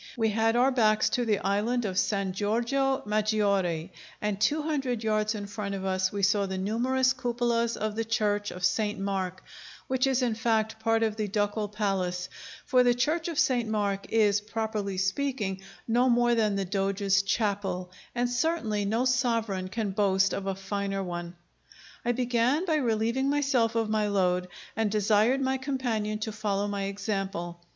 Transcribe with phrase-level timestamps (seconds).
[0.17, 5.35] We had our backs to the island of San Giorgio Maggiore, and two hundred yards
[5.35, 9.43] in front of us we saw the numerous cupolas of the church of Saint Mark,
[9.85, 12.29] which is in fact part of the Ducal Palace;
[12.65, 17.91] for the church of Saint Mark is, properly speaking, no more than the Doge's chapel,
[18.15, 21.35] and certainly no sovereign can boast of a finer one.
[22.03, 26.85] I began by relieving myself of my load, and desired my companion to follow my
[26.85, 27.61] example.